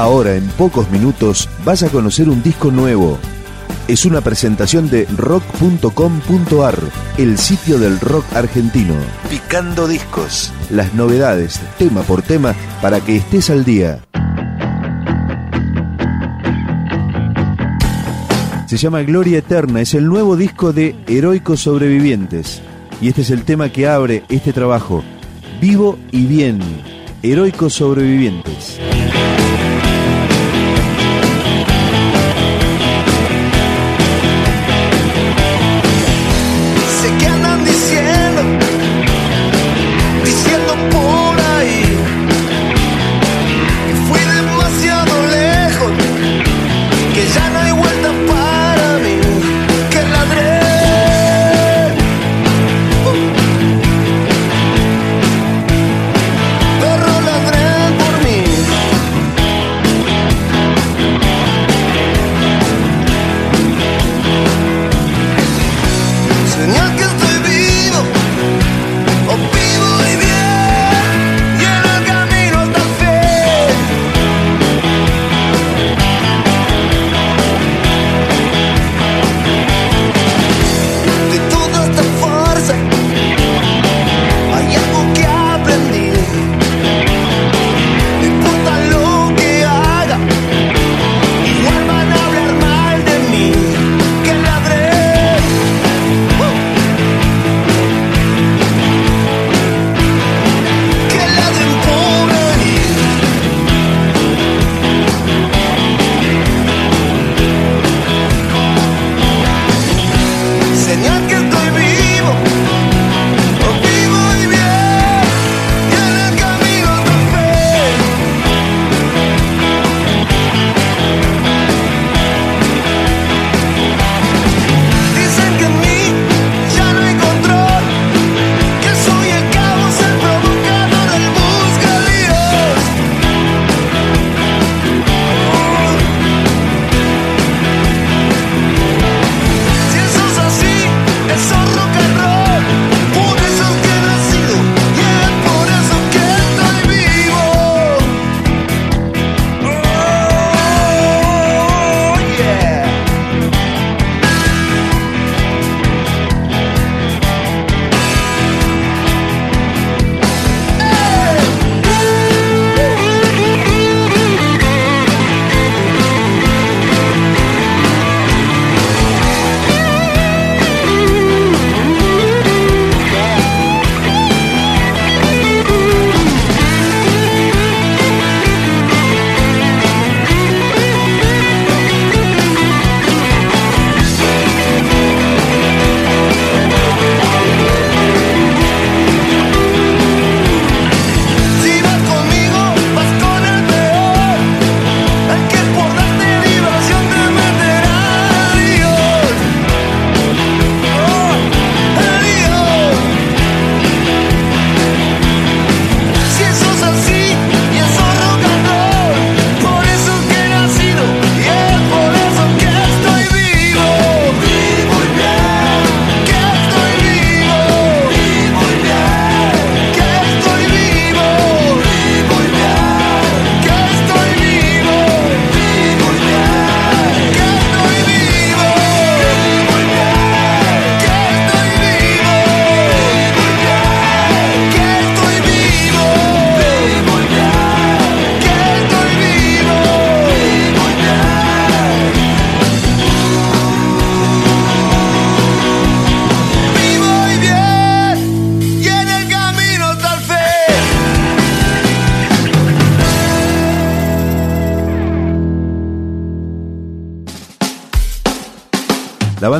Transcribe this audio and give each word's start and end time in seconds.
Ahora, 0.00 0.34
en 0.34 0.48
pocos 0.56 0.90
minutos, 0.90 1.46
vas 1.62 1.82
a 1.82 1.90
conocer 1.90 2.30
un 2.30 2.42
disco 2.42 2.70
nuevo. 2.70 3.18
Es 3.86 4.06
una 4.06 4.22
presentación 4.22 4.88
de 4.88 5.04
rock.com.ar, 5.14 6.78
el 7.18 7.36
sitio 7.36 7.78
del 7.78 8.00
rock 8.00 8.24
argentino. 8.32 8.94
Picando 9.28 9.86
discos. 9.86 10.54
Las 10.70 10.94
novedades, 10.94 11.60
tema 11.76 12.00
por 12.00 12.22
tema, 12.22 12.54
para 12.80 13.02
que 13.02 13.16
estés 13.16 13.50
al 13.50 13.62
día. 13.62 14.00
Se 18.68 18.78
llama 18.78 19.02
Gloria 19.02 19.40
Eterna, 19.40 19.82
es 19.82 19.92
el 19.92 20.06
nuevo 20.06 20.34
disco 20.34 20.72
de 20.72 20.96
Heroicos 21.08 21.60
Sobrevivientes. 21.60 22.62
Y 23.02 23.08
este 23.08 23.20
es 23.20 23.28
el 23.28 23.44
tema 23.44 23.68
que 23.68 23.86
abre 23.86 24.24
este 24.30 24.54
trabajo. 24.54 25.04
Vivo 25.60 25.98
y 26.10 26.24
bien. 26.24 26.58
Heroicos 27.22 27.74
Sobrevivientes. 27.74 28.80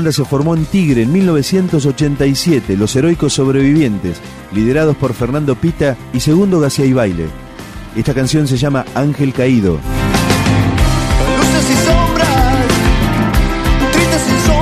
Se 0.09 0.25
formó 0.25 0.57
en 0.57 0.65
Tigre 0.65 1.03
en 1.03 1.13
1987, 1.13 2.77
Los 2.77 2.97
Heroicos 2.97 3.35
Sobrevivientes, 3.35 4.19
liderados 4.53 4.97
por 4.97 5.13
Fernando 5.13 5.55
Pita 5.55 5.97
y 6.15 6.21
Segundo 6.21 6.59
García 6.59 6.87
y 6.87 6.93
Baile. 6.95 7.27
Esta 7.95 8.15
canción 8.15 8.49
se 8.49 8.57
llama 8.57 8.87
Ángel 8.95 9.33
Caído. 9.33 9.79
La 11.19 11.27
respuesta 13.99 14.41
deberá 14.41 14.60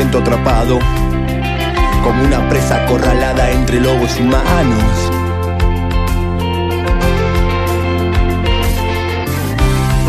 siento 0.00 0.18
atrapado 0.18 0.78
como 2.04 2.22
una 2.22 2.48
presa 2.48 2.84
acorralada 2.84 3.50
entre 3.50 3.80
lobos 3.80 4.18
humanos. 4.20 4.94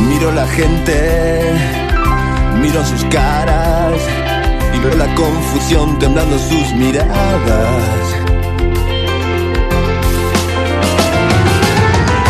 Miro 0.07 0.31
la 0.31 0.47
gente, 0.47 1.41
miro 2.61 2.85
sus 2.85 3.03
caras 3.05 3.95
y 4.73 4.79
veo 4.79 4.95
la 4.95 5.13
confusión 5.15 5.97
temblando 5.97 6.37
sus 6.37 6.73
miradas. 6.75 7.09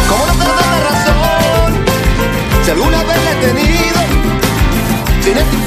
Como 0.09 0.25
no 0.25 0.33
tengo 0.33 0.53
razón, 0.89 1.73
si 2.63 2.71
alguna 2.71 3.03
vez 3.03 3.17
la 3.25 3.31
he 3.31 3.70
Connected 5.31 5.60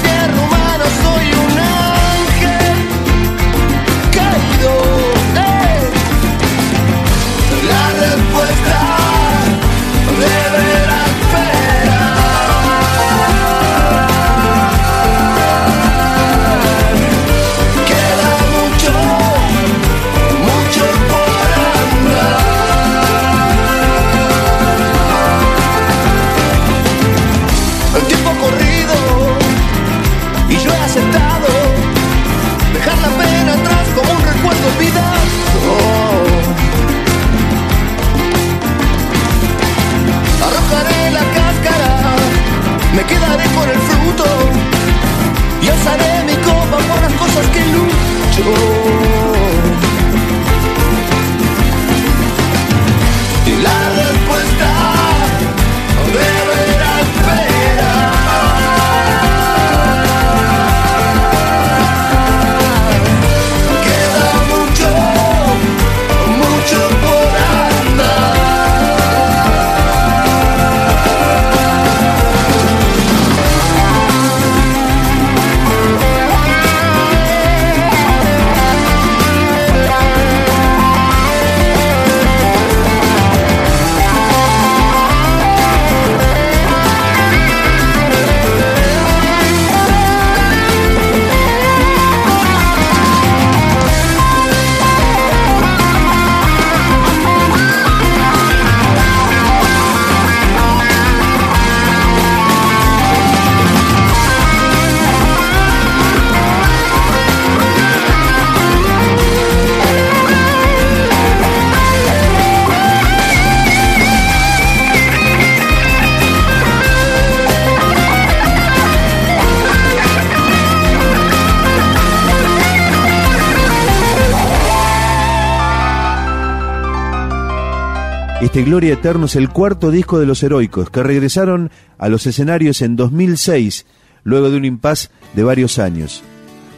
Este 128.41 128.63
Gloria 128.63 128.93
Eterno 128.93 129.27
es 129.27 129.37
el 129.37 129.49
cuarto 129.49 129.91
disco 129.91 130.19
de 130.19 130.25
los 130.25 130.43
heroicos, 130.43 130.89
que 130.89 131.01
regresaron 131.01 131.71
a 131.97 132.09
los 132.09 132.27
escenarios 132.27 132.81
en 132.81 132.97
2006, 132.97 133.85
luego 134.23 134.49
de 134.49 134.57
un 134.57 134.65
impas 134.65 135.09
de 135.33 135.43
varios 135.43 135.79
años. 135.79 136.21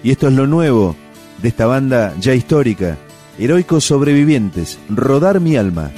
Y 0.04 0.12
esto 0.12 0.28
es 0.28 0.36
lo 0.36 0.46
nuevo 0.46 0.96
de 1.42 1.50
esta 1.50 1.66
banda 1.66 2.14
ya 2.20 2.36
histórica, 2.36 2.98
Heroicos 3.40 3.86
Sobrevivientes, 3.86 4.78
Rodar 4.88 5.40
mi 5.40 5.58
alma. 5.58 5.92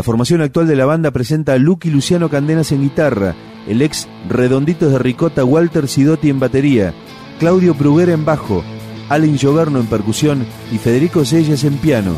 La 0.00 0.04
formación 0.04 0.40
actual 0.40 0.66
de 0.66 0.76
la 0.76 0.86
banda 0.86 1.10
presenta 1.10 1.52
a 1.52 1.58
Lucky 1.58 1.90
Luciano 1.90 2.30
Candenas 2.30 2.72
en 2.72 2.80
guitarra, 2.80 3.34
el 3.68 3.82
ex 3.82 4.08
Redonditos 4.30 4.90
de 4.90 4.98
Ricota 4.98 5.44
Walter 5.44 5.88
Sidotti 5.88 6.30
en 6.30 6.40
batería, 6.40 6.94
Claudio 7.38 7.74
Pruguera 7.74 8.14
en 8.14 8.24
bajo, 8.24 8.64
Allen 9.10 9.36
Gioverno 9.36 9.78
en 9.78 9.88
percusión 9.88 10.46
y 10.72 10.78
Federico 10.78 11.26
Selles 11.26 11.64
en 11.64 11.76
piano. 11.76 12.16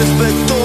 respecto 0.00 0.59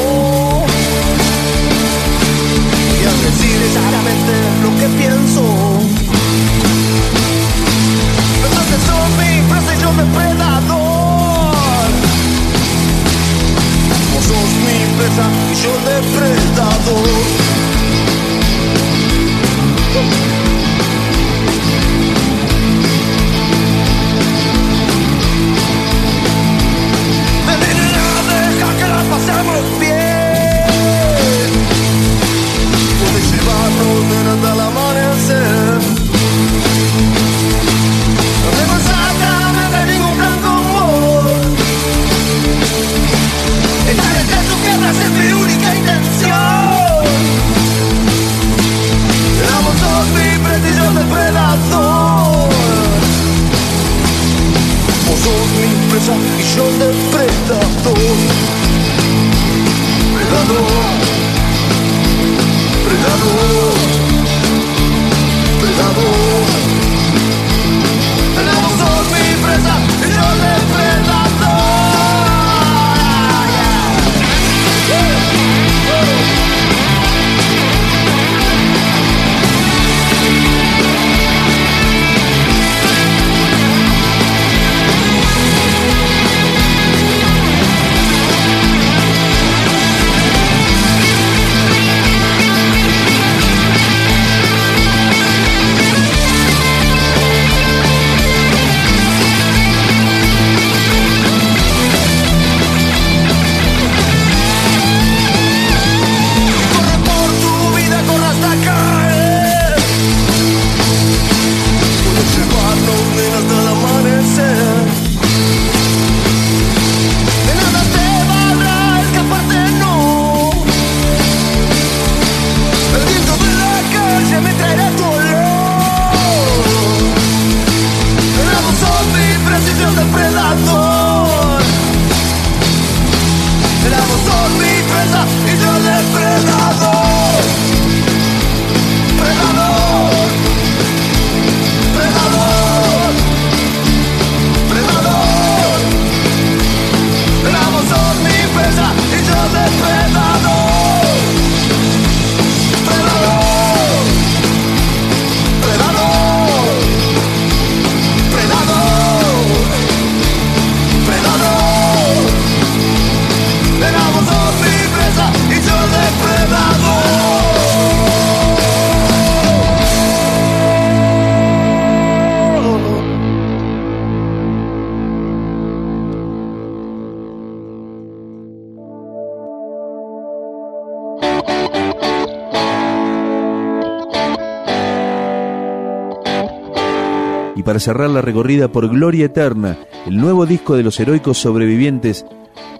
para 187.63 187.79
cerrar 187.79 188.09
la 188.09 188.21
recorrida 188.21 188.67
por 188.67 188.89
Gloria 188.89 189.25
Eterna, 189.25 189.77
el 190.05 190.17
nuevo 190.17 190.45
disco 190.45 190.75
de 190.75 190.83
los 190.83 190.99
heroicos 190.99 191.37
sobrevivientes, 191.37 192.25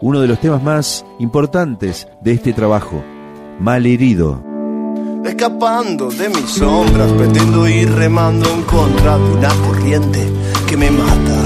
uno 0.02 0.20
de 0.20 0.28
los 0.28 0.40
temas 0.40 0.62
más 0.62 1.06
importantes 1.20 2.08
de 2.22 2.34
este 2.34 2.54
trabajo, 2.54 3.04
Mal 3.60 3.86
herido. 3.86 4.44
Escapando 5.24 6.10
de 6.10 6.28
mis 6.28 6.50
sombras, 6.50 7.10
pretendo 7.14 7.68
ir 7.70 7.90
remando 7.90 8.50
en 8.50 8.64
contra 8.64 9.18
de 9.18 9.24
una 9.24 9.50
corriente 9.66 10.20
que 10.68 10.76
me 10.76 10.92
mata. 10.92 11.42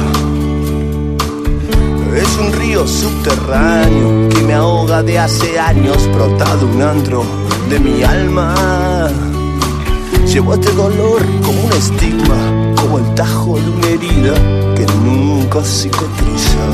Es 2.15 2.38
un 2.39 2.51
río 2.51 2.88
subterráneo 2.88 4.29
que 4.29 4.41
me 4.41 4.53
ahoga 4.55 5.03
de 5.03 5.19
hace 5.19 5.59
años, 5.59 6.09
brotado 6.12 6.67
un 6.67 6.81
antro 6.81 7.24
de 7.69 7.79
mi 7.79 8.03
alma. 8.03 9.07
Llevo 10.25 10.55
este 10.55 10.71
dolor 10.74 11.21
como 11.43 11.63
un 11.63 11.71
estigma 11.71 12.69
el 12.98 13.13
tajo 13.13 13.60
de 13.60 13.69
una 13.69 13.88
herida 13.88 14.34
que 14.75 14.86
nunca 15.03 15.63
cicatriza. 15.63 16.65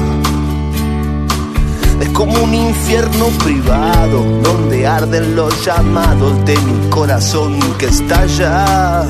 Es 2.00 2.10
como 2.10 2.42
un 2.42 2.54
infierno 2.54 3.26
privado 3.44 4.24
donde 4.44 4.88
arden 4.88 5.36
los 5.36 5.66
llamados 5.66 6.46
de 6.46 6.58
mi 6.58 6.90
corazón 6.90 7.60
que 7.78 7.88
estalla. 7.88 9.04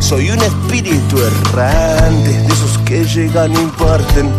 Soy 0.00 0.30
un 0.30 0.40
espíritu 0.40 1.18
errante 1.18 2.30
de 2.30 2.46
esos 2.46 2.78
que 2.78 3.04
llegan 3.04 3.52
y 3.52 3.66
parten 3.78 4.30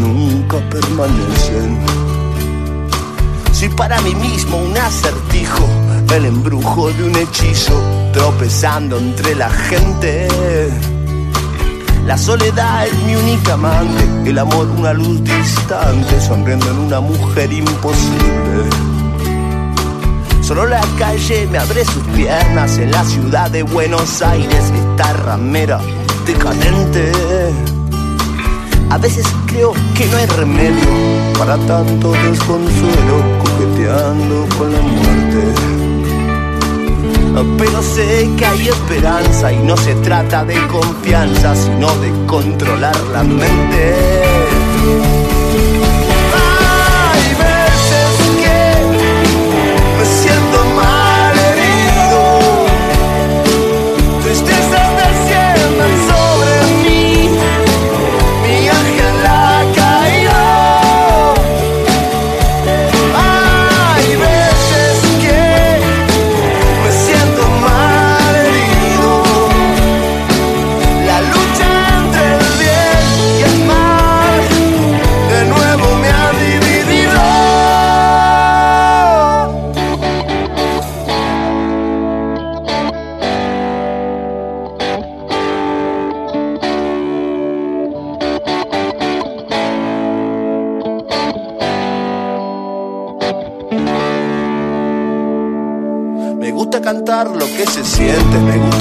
nunca 0.00 0.58
permanecen. 0.70 1.78
Soy 3.52 3.68
para 3.70 4.00
mí 4.02 4.14
mismo 4.14 4.58
un 4.58 4.76
acertijo, 4.76 5.64
el 6.14 6.26
embrujo 6.26 6.90
de 6.92 7.04
un 7.04 7.16
hechizo 7.16 8.03
tropezando 8.14 8.96
entre 8.96 9.34
la 9.34 9.50
gente. 9.50 10.28
La 12.06 12.16
soledad 12.16 12.86
es 12.86 12.94
mi 13.02 13.16
única 13.16 13.54
amante, 13.54 14.30
el 14.30 14.38
amor 14.38 14.68
una 14.78 14.92
luz 14.92 15.22
distante, 15.24 16.20
sonriendo 16.20 16.70
en 16.70 16.78
una 16.78 17.00
mujer 17.00 17.52
imposible. 17.52 18.70
Solo 20.42 20.66
la 20.66 20.80
calle 20.98 21.48
me 21.50 21.58
abre 21.58 21.84
sus 21.84 22.04
piernas 22.14 22.78
en 22.78 22.92
la 22.92 23.04
ciudad 23.04 23.50
de 23.50 23.62
Buenos 23.62 24.22
Aires, 24.22 24.70
esta 24.70 25.12
ramera 25.14 25.80
decadente. 26.24 27.10
A 28.90 28.98
veces 28.98 29.26
creo 29.46 29.72
que 29.96 30.06
no 30.06 30.16
hay 30.18 30.26
remedio 30.26 30.88
para 31.36 31.56
tanto 31.66 32.12
desconsuelo 32.12 33.38
coqueteando 33.42 34.46
con 34.56 34.72
la 34.72 34.80
muerte. 34.80 35.73
Pero 37.58 37.82
sé 37.82 38.30
que 38.36 38.46
hay 38.46 38.68
esperanza 38.68 39.52
y 39.52 39.58
no 39.58 39.76
se 39.76 39.94
trata 39.96 40.44
de 40.44 40.54
confianza, 40.68 41.56
sino 41.56 41.92
de 41.96 42.12
controlar 42.26 42.96
la 43.12 43.24
mente. 43.24 45.23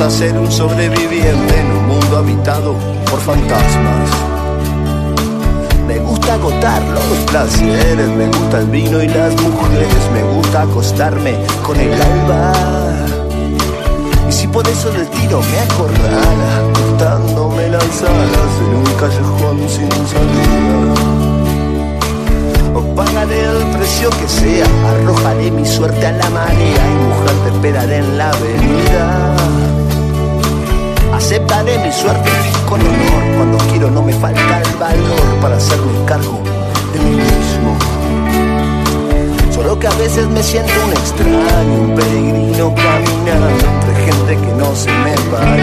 Ser 0.10 0.38
un 0.38 0.52
sobreviviente 0.52 1.60
en 1.60 1.72
un 1.72 1.88
mundo 1.88 2.18
habitado 2.18 2.76
por 3.10 3.20
fantasmas. 3.22 4.10
Me 5.88 5.98
gusta 6.00 6.34
agotar 6.34 6.82
los 6.84 7.04
placeres, 7.32 8.10
me 8.10 8.28
gusta 8.28 8.60
el 8.60 8.68
vino 8.68 9.02
y 9.02 9.08
las 9.08 9.34
mujeres, 9.42 10.12
me 10.14 10.24
gusta 10.24 10.64
acostarme 10.64 11.38
con 11.66 11.80
el 11.80 11.94
alba. 11.94 12.52
Y 14.28 14.32
si 14.32 14.48
por 14.48 14.68
eso 14.68 14.94
el 14.94 15.08
tiro 15.08 15.42
me 15.42 15.60
acorrala, 15.60 16.74
cortándome 16.74 17.70
las 17.70 18.02
alas 18.02 18.54
en 18.60 18.76
un 18.76 18.84
callejón 19.00 19.70
sin 19.70 19.90
salida 20.08 21.24
o 22.76 22.96
pagaré 22.96 23.42
el 23.42 23.78
precio 23.78 24.10
que 24.10 24.28
sea, 24.28 24.66
arrojaré 24.90 25.52
mi 25.52 25.66
suerte 25.66 26.06
a 26.08 26.12
la 26.12 26.30
marea 26.30 26.88
y 26.92 27.06
mujer 27.06 27.36
te 27.44 27.50
esperaré 27.50 27.98
en 27.98 28.18
la 28.18 28.30
avenida. 28.32 29.73
Aceptaré 31.24 31.78
mi 31.78 31.90
suerte 31.90 32.30
con 32.68 32.82
honor, 32.82 33.24
cuando 33.38 33.58
quiero 33.72 33.90
no 33.90 34.02
me 34.02 34.12
falta 34.12 34.62
el 34.62 34.76
valor 34.76 35.40
para 35.42 35.56
hacerme 35.56 36.04
cargo 36.06 36.42
de 36.92 37.00
mí 37.00 37.16
mismo. 37.16 37.78
Solo 39.50 39.80
que 39.80 39.88
a 39.88 39.92
veces 39.92 40.28
me 40.28 40.44
siento 40.44 40.74
un 40.86 40.92
extraño, 40.92 41.74
un 41.80 41.96
peregrino 41.96 42.76
caminando 42.76 43.48
entre 43.48 43.96
gente 44.04 44.36
que 44.36 44.54
no 44.54 44.76
se 44.76 44.92
me 44.92 45.16
parece, 45.32 45.63